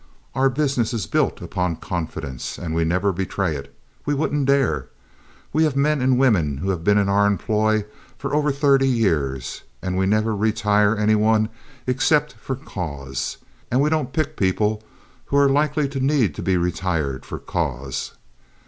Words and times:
Our 0.33 0.49
business 0.49 0.95
is 0.95 1.05
built 1.05 1.43
upon 1.43 1.75
confidence, 1.75 2.57
and 2.57 2.73
we 2.73 2.83
never 2.85 3.11
betray 3.11 3.55
it. 3.55 3.71
We 4.03 4.15
wouldn't 4.15 4.47
dare. 4.47 4.89
We 5.53 5.63
have 5.65 5.75
men 5.75 6.01
and 6.01 6.17
women 6.17 6.57
who 6.57 6.71
have 6.71 6.83
been 6.83 6.97
in 6.97 7.07
our 7.07 7.27
employ 7.27 7.85
for 8.17 8.33
over 8.33 8.51
thirty 8.51 8.87
years, 8.87 9.61
and 9.79 9.95
we 9.95 10.07
never 10.07 10.35
retire 10.35 10.95
any 10.95 11.13
one 11.13 11.49
except 11.85 12.33
for 12.33 12.55
cause, 12.55 13.37
and 13.69 13.79
we 13.79 13.91
don't 13.91 14.11
pick 14.11 14.37
people 14.37 14.81
who 15.25 15.37
are 15.37 15.47
likely 15.47 15.87
to 15.89 15.99
need 15.99 16.33
to 16.33 16.41
be 16.41 16.57
retired 16.57 17.23
for 17.23 17.37
cause. 17.37 18.13